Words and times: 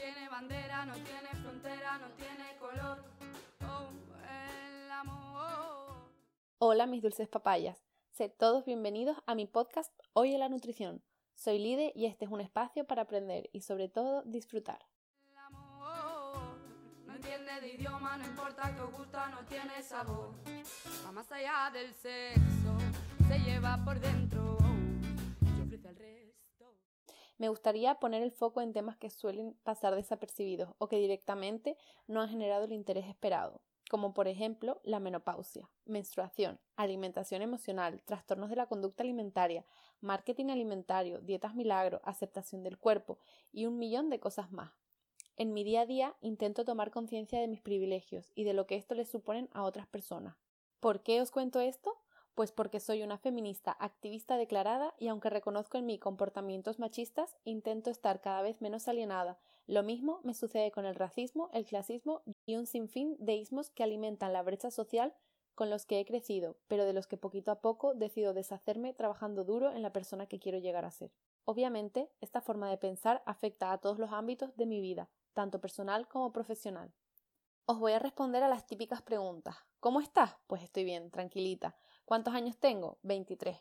tiene 0.00 0.30
bandera, 0.30 0.86
no 0.86 0.94
tiene 0.94 1.28
frontera, 1.42 1.98
no 1.98 2.06
tiene 2.16 2.56
color. 2.58 3.04
Oh, 3.68 3.90
el 4.24 4.90
amor. 4.90 6.08
Hola 6.58 6.86
mis 6.86 7.02
dulces 7.02 7.28
papayas, 7.28 7.84
sed 8.10 8.30
todos 8.38 8.64
bienvenidos 8.64 9.18
a 9.26 9.34
mi 9.34 9.46
podcast 9.46 9.92
Hoy 10.14 10.32
en 10.32 10.40
la 10.40 10.48
Nutrición. 10.48 11.02
Soy 11.34 11.58
Lide 11.58 11.92
y 11.94 12.06
este 12.06 12.24
es 12.24 12.30
un 12.30 12.40
espacio 12.40 12.86
para 12.86 13.02
aprender 13.02 13.50
y 13.52 13.60
sobre 13.60 13.90
todo 13.90 14.22
disfrutar. 14.22 14.86
El 15.30 15.36
amor 15.36 16.56
no 17.04 17.14
entiende 17.14 17.60
de 17.60 17.68
idioma, 17.68 18.16
no 18.16 18.24
importa 18.24 18.74
que 18.74 18.80
os 18.80 18.92
gusta, 18.92 19.28
no 19.28 19.44
tiene 19.44 19.82
sabor. 19.82 20.32
Va 21.04 21.12
más 21.12 21.30
allá 21.30 21.70
del 21.74 21.92
sexo, 21.92 22.78
se 23.28 23.38
lleva 23.40 23.78
por 23.84 24.00
dentro 24.00 24.49
Me 27.40 27.48
gustaría 27.48 27.94
poner 27.94 28.22
el 28.22 28.32
foco 28.32 28.60
en 28.60 28.74
temas 28.74 28.98
que 28.98 29.08
suelen 29.08 29.54
pasar 29.62 29.94
desapercibidos 29.94 30.74
o 30.76 30.88
que 30.88 30.98
directamente 30.98 31.78
no 32.06 32.20
han 32.20 32.28
generado 32.28 32.64
el 32.64 32.72
interés 32.72 33.06
esperado, 33.06 33.62
como 33.88 34.12
por 34.12 34.28
ejemplo 34.28 34.78
la 34.84 35.00
menopausia, 35.00 35.70
menstruación, 35.86 36.60
alimentación 36.76 37.40
emocional, 37.40 38.02
trastornos 38.04 38.50
de 38.50 38.56
la 38.56 38.66
conducta 38.66 39.04
alimentaria, 39.04 39.64
marketing 40.02 40.50
alimentario, 40.50 41.22
dietas 41.22 41.54
milagro, 41.54 42.02
aceptación 42.04 42.62
del 42.62 42.76
cuerpo 42.76 43.18
y 43.52 43.64
un 43.64 43.78
millón 43.78 44.10
de 44.10 44.20
cosas 44.20 44.52
más. 44.52 44.72
En 45.38 45.54
mi 45.54 45.64
día 45.64 45.80
a 45.80 45.86
día 45.86 46.16
intento 46.20 46.66
tomar 46.66 46.90
conciencia 46.90 47.40
de 47.40 47.48
mis 47.48 47.62
privilegios 47.62 48.32
y 48.34 48.44
de 48.44 48.52
lo 48.52 48.66
que 48.66 48.76
esto 48.76 48.94
les 48.94 49.08
suponen 49.08 49.48
a 49.54 49.62
otras 49.62 49.86
personas. 49.86 50.36
¿Por 50.78 51.02
qué 51.02 51.22
os 51.22 51.30
cuento 51.30 51.58
esto? 51.60 51.96
Pues 52.34 52.52
porque 52.52 52.80
soy 52.80 53.02
una 53.02 53.18
feminista 53.18 53.72
activista 53.72 54.36
declarada 54.36 54.94
y 54.98 55.08
aunque 55.08 55.30
reconozco 55.30 55.78
en 55.78 55.86
mí 55.86 55.98
comportamientos 55.98 56.78
machistas, 56.78 57.36
intento 57.44 57.90
estar 57.90 58.20
cada 58.20 58.42
vez 58.42 58.60
menos 58.62 58.88
alienada. 58.88 59.38
Lo 59.66 59.82
mismo 59.82 60.20
me 60.24 60.34
sucede 60.34 60.70
con 60.70 60.86
el 60.86 60.94
racismo, 60.94 61.50
el 61.52 61.66
clasismo 61.66 62.22
y 62.46 62.56
un 62.56 62.66
sinfín 62.66 63.16
de 63.18 63.34
ismos 63.34 63.70
que 63.70 63.82
alimentan 63.82 64.32
la 64.32 64.42
brecha 64.42 64.70
social 64.70 65.14
con 65.54 65.68
los 65.68 65.84
que 65.84 66.00
he 66.00 66.06
crecido, 66.06 66.56
pero 66.68 66.86
de 66.86 66.94
los 66.94 67.06
que 67.06 67.18
poquito 67.18 67.50
a 67.50 67.60
poco 67.60 67.94
decido 67.94 68.32
deshacerme 68.32 68.94
trabajando 68.94 69.44
duro 69.44 69.70
en 69.72 69.82
la 69.82 69.92
persona 69.92 70.26
que 70.26 70.38
quiero 70.38 70.56
llegar 70.58 70.86
a 70.86 70.90
ser. 70.90 71.12
Obviamente, 71.44 72.10
esta 72.22 72.40
forma 72.40 72.70
de 72.70 72.78
pensar 72.78 73.22
afecta 73.26 73.70
a 73.70 73.78
todos 73.78 73.98
los 73.98 74.10
ámbitos 74.12 74.56
de 74.56 74.64
mi 74.64 74.80
vida, 74.80 75.10
tanto 75.34 75.60
personal 75.60 76.08
como 76.08 76.32
profesional. 76.32 76.92
Os 77.66 77.78
voy 77.78 77.92
a 77.92 77.98
responder 77.98 78.42
a 78.42 78.48
las 78.48 78.66
típicas 78.66 79.02
preguntas. 79.02 79.56
¿Cómo 79.80 80.00
estás? 80.00 80.34
Pues 80.46 80.62
estoy 80.62 80.84
bien, 80.84 81.10
tranquilita. 81.10 81.76
¿Cuántos 82.10 82.34
años 82.34 82.58
tengo? 82.58 82.98
23. 83.04 83.56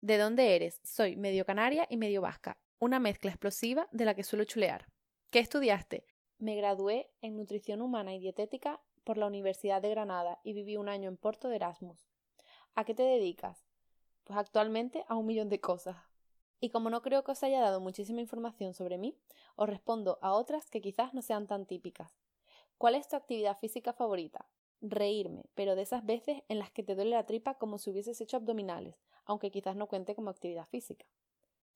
¿De 0.00 0.16
dónde 0.16 0.56
eres? 0.56 0.80
Soy 0.82 1.14
medio 1.14 1.44
canaria 1.44 1.86
y 1.90 1.98
medio 1.98 2.22
vasca, 2.22 2.56
una 2.78 2.98
mezcla 2.98 3.30
explosiva 3.30 3.86
de 3.92 4.06
la 4.06 4.14
que 4.14 4.24
suelo 4.24 4.44
chulear. 4.44 4.86
¿Qué 5.30 5.40
estudiaste? 5.40 6.06
Me 6.38 6.56
gradué 6.56 7.10
en 7.20 7.36
nutrición 7.36 7.82
humana 7.82 8.14
y 8.14 8.18
dietética 8.18 8.80
por 9.04 9.18
la 9.18 9.26
Universidad 9.26 9.82
de 9.82 9.90
Granada 9.90 10.40
y 10.42 10.54
viví 10.54 10.78
un 10.78 10.88
año 10.88 11.10
en 11.10 11.18
Porto 11.18 11.48
de 11.48 11.56
Erasmus. 11.56 12.08
¿A 12.74 12.84
qué 12.84 12.94
te 12.94 13.02
dedicas? 13.02 13.62
Pues 14.24 14.38
actualmente 14.38 15.04
a 15.08 15.16
un 15.16 15.26
millón 15.26 15.50
de 15.50 15.60
cosas. 15.60 15.98
Y 16.60 16.70
como 16.70 16.88
no 16.88 17.02
creo 17.02 17.24
que 17.24 17.32
os 17.32 17.42
haya 17.42 17.60
dado 17.60 17.78
muchísima 17.78 18.22
información 18.22 18.72
sobre 18.72 18.96
mí, 18.96 19.18
os 19.54 19.68
respondo 19.68 20.18
a 20.22 20.32
otras 20.32 20.70
que 20.70 20.80
quizás 20.80 21.12
no 21.12 21.20
sean 21.20 21.46
tan 21.46 21.66
típicas. 21.66 22.16
¿Cuál 22.78 22.94
es 22.94 23.06
tu 23.06 23.16
actividad 23.16 23.58
física 23.58 23.92
favorita? 23.92 24.48
Reírme, 24.84 25.44
pero 25.54 25.76
de 25.76 25.82
esas 25.82 26.04
veces 26.04 26.42
en 26.48 26.58
las 26.58 26.72
que 26.72 26.82
te 26.82 26.96
duele 26.96 27.12
la 27.12 27.24
tripa 27.24 27.54
como 27.54 27.78
si 27.78 27.90
hubieses 27.90 28.20
hecho 28.20 28.36
abdominales, 28.36 28.96
aunque 29.24 29.52
quizás 29.52 29.76
no 29.76 29.86
cuente 29.86 30.16
como 30.16 30.28
actividad 30.28 30.66
física. 30.66 31.06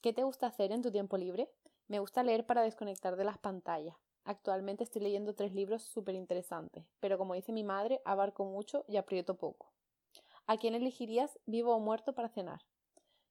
¿Qué 0.01 0.13
te 0.13 0.25
gusta 0.25 0.49
hacer 0.49 0.73
en 0.73 0.83
tu 0.83 0.91
tiempo 0.91 1.17
libre? 1.17 1.49
Me 1.87 2.01
gusta 2.01 2.25
leer 2.25 2.45
para 2.47 2.63
desconectar 2.63 3.15
de 3.15 3.23
las 3.23 3.39
pantallas. 3.39 3.97
Actualmente 4.25 4.83
estoy 4.83 5.03
leyendo 5.03 5.37
tres 5.37 5.55
libros 5.55 5.85
súper 5.85 6.17
interesantes, 6.17 6.85
pero 6.99 7.17
como 7.17 7.35
dice 7.35 7.53
mi 7.53 7.63
madre, 7.63 8.03
abarco 8.05 8.45
mucho 8.45 8.85
y 8.89 8.97
aprieto 8.97 9.37
poco. 9.37 9.73
¿A 10.49 10.57
quién 10.57 10.75
elegirías 10.75 11.39
vivo 11.47 11.77
o 11.77 11.79
muerto 11.79 12.13
para 12.13 12.29
cenar? 12.29 12.63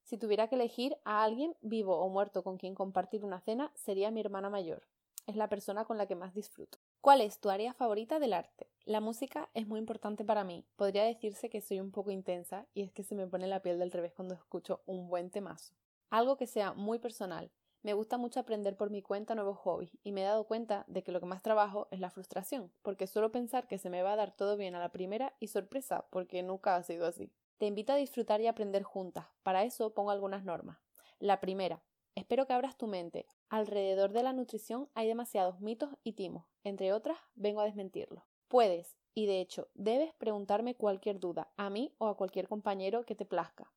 Si 0.04 0.16
tuviera 0.16 0.48
que 0.48 0.54
elegir 0.54 0.96
a 1.04 1.22
alguien 1.22 1.54
vivo 1.60 1.98
o 1.98 2.08
muerto 2.08 2.42
con 2.42 2.56
quien 2.56 2.74
compartir 2.74 3.26
una 3.26 3.40
cena, 3.40 3.72
sería 3.74 4.10
mi 4.10 4.20
hermana 4.20 4.48
mayor. 4.48 4.86
Es 5.26 5.36
la 5.36 5.50
persona 5.50 5.84
con 5.84 5.98
la 5.98 6.06
que 6.06 6.14
más 6.14 6.32
disfruto. 6.32 6.78
¿Cuál 7.00 7.20
es 7.20 7.38
tu 7.38 7.50
área 7.50 7.72
favorita 7.72 8.18
del 8.18 8.32
arte? 8.32 8.66
La 8.84 9.00
música 9.00 9.48
es 9.54 9.66
muy 9.66 9.78
importante 9.78 10.24
para 10.24 10.44
mí. 10.44 10.64
Podría 10.76 11.04
decirse 11.04 11.48
que 11.48 11.60
soy 11.60 11.80
un 11.80 11.92
poco 11.92 12.10
intensa 12.10 12.66
y 12.74 12.82
es 12.82 12.92
que 12.92 13.04
se 13.04 13.14
me 13.14 13.26
pone 13.26 13.46
la 13.46 13.62
piel 13.62 13.78
del 13.78 13.92
revés 13.92 14.12
cuando 14.12 14.34
escucho 14.34 14.82
un 14.86 15.08
buen 15.08 15.30
temazo. 15.30 15.74
Algo 16.10 16.36
que 16.36 16.46
sea 16.46 16.72
muy 16.72 16.98
personal. 16.98 17.50
Me 17.82 17.94
gusta 17.94 18.18
mucho 18.18 18.40
aprender 18.40 18.76
por 18.76 18.90
mi 18.90 19.02
cuenta 19.02 19.36
nuevos 19.36 19.58
hobbies 19.58 19.96
y 20.02 20.10
me 20.10 20.22
he 20.22 20.24
dado 20.24 20.44
cuenta 20.44 20.84
de 20.88 21.04
que 21.04 21.12
lo 21.12 21.20
que 21.20 21.26
más 21.26 21.42
trabajo 21.42 21.86
es 21.92 22.00
la 22.00 22.10
frustración, 22.10 22.72
porque 22.82 23.06
suelo 23.06 23.30
pensar 23.30 23.68
que 23.68 23.78
se 23.78 23.90
me 23.90 24.02
va 24.02 24.14
a 24.14 24.16
dar 24.16 24.34
todo 24.34 24.56
bien 24.56 24.74
a 24.74 24.80
la 24.80 24.90
primera 24.90 25.34
y 25.38 25.46
sorpresa, 25.46 26.06
porque 26.10 26.42
nunca 26.42 26.74
ha 26.74 26.82
sido 26.82 27.06
así. 27.06 27.30
Te 27.58 27.66
invito 27.66 27.92
a 27.92 27.96
disfrutar 27.96 28.40
y 28.40 28.48
aprender 28.48 28.82
juntas. 28.82 29.26
Para 29.44 29.62
eso 29.62 29.94
pongo 29.94 30.10
algunas 30.10 30.44
normas. 30.44 30.78
La 31.20 31.40
primera, 31.40 31.80
espero 32.16 32.46
que 32.46 32.52
abras 32.52 32.76
tu 32.76 32.88
mente. 32.88 33.26
Alrededor 33.48 34.10
de 34.10 34.24
la 34.24 34.32
nutrición 34.32 34.88
hay 34.94 35.06
demasiados 35.06 35.60
mitos 35.60 35.90
y 36.02 36.14
timos. 36.14 36.44
Entre 36.64 36.92
otras, 36.92 37.16
vengo 37.36 37.60
a 37.60 37.64
desmentirlos. 37.64 38.24
Puedes, 38.48 38.96
y 39.14 39.26
de 39.26 39.40
hecho, 39.40 39.68
debes 39.74 40.12
preguntarme 40.14 40.74
cualquier 40.74 41.20
duda, 41.20 41.52
a 41.56 41.70
mí 41.70 41.94
o 41.98 42.08
a 42.08 42.16
cualquier 42.16 42.48
compañero 42.48 43.04
que 43.04 43.14
te 43.14 43.24
plazca. 43.24 43.72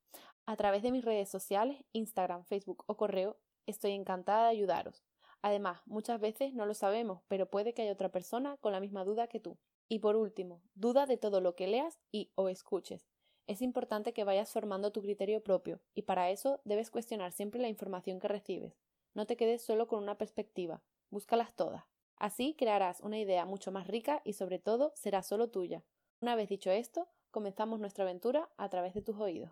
A 0.47 0.55
través 0.55 0.81
de 0.81 0.91
mis 0.91 1.05
redes 1.05 1.29
sociales, 1.29 1.83
Instagram, 1.91 2.43
Facebook 2.45 2.83
o 2.87 2.97
correo, 2.97 3.37
estoy 3.67 3.91
encantada 3.91 4.45
de 4.45 4.49
ayudaros. 4.49 5.03
Además, 5.41 5.81
muchas 5.85 6.19
veces 6.19 6.53
no 6.53 6.65
lo 6.65 6.73
sabemos, 6.73 7.21
pero 7.27 7.49
puede 7.49 7.73
que 7.73 7.83
haya 7.83 7.93
otra 7.93 8.09
persona 8.09 8.57
con 8.57 8.73
la 8.73 8.79
misma 8.79 9.03
duda 9.03 9.27
que 9.27 9.39
tú. 9.39 9.57
Y 9.87 9.99
por 9.99 10.15
último, 10.15 10.61
duda 10.75 11.05
de 11.05 11.17
todo 11.17 11.39
lo 11.39 11.55
que 11.55 11.67
leas 11.67 11.99
y 12.11 12.31
o 12.35 12.49
escuches. 12.49 13.07
Es 13.49 13.63
importante 13.63 14.13
que 14.13 14.23
vayas 14.23 14.51
formando 14.51 14.91
tu 14.91 15.01
criterio 15.01 15.41
propio, 15.41 15.79
y 15.95 16.03
para 16.03 16.29
eso 16.29 16.61
debes 16.65 16.91
cuestionar 16.91 17.31
siempre 17.31 17.59
la 17.59 17.67
información 17.67 18.19
que 18.19 18.27
recibes. 18.27 18.77
No 19.15 19.25
te 19.25 19.37
quedes 19.37 19.63
solo 19.63 19.87
con 19.87 20.03
una 20.03 20.19
perspectiva, 20.19 20.83
búscalas 21.09 21.55
todas. 21.55 21.83
Así 22.15 22.53
crearás 22.53 22.99
una 22.99 23.17
idea 23.17 23.45
mucho 23.45 23.71
más 23.71 23.87
rica 23.87 24.21
y 24.23 24.33
sobre 24.33 24.59
todo 24.59 24.91
será 24.93 25.23
solo 25.23 25.49
tuya. 25.49 25.83
Una 26.21 26.35
vez 26.35 26.47
dicho 26.47 26.69
esto, 26.69 27.07
comenzamos 27.31 27.79
nuestra 27.79 28.03
aventura 28.03 28.51
a 28.57 28.69
través 28.69 28.93
de 28.93 29.01
tus 29.01 29.17
oídos. 29.17 29.49